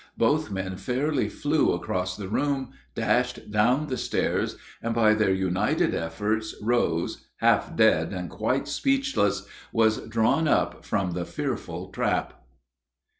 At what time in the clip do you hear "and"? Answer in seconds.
4.81-4.95, 8.11-8.27